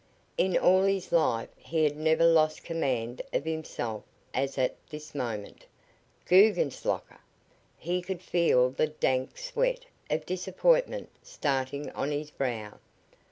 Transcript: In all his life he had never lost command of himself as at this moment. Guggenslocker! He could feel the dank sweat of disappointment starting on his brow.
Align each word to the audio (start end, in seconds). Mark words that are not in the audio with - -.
In 0.35 0.57
all 0.57 0.81
his 0.81 1.11
life 1.11 1.51
he 1.55 1.83
had 1.83 1.95
never 1.95 2.25
lost 2.25 2.63
command 2.63 3.21
of 3.33 3.45
himself 3.45 4.01
as 4.33 4.57
at 4.57 4.73
this 4.89 5.13
moment. 5.13 5.67
Guggenslocker! 6.25 7.19
He 7.77 8.01
could 8.01 8.23
feel 8.23 8.71
the 8.71 8.87
dank 8.87 9.37
sweat 9.37 9.85
of 10.09 10.25
disappointment 10.25 11.09
starting 11.21 11.91
on 11.91 12.09
his 12.09 12.31
brow. 12.31 12.79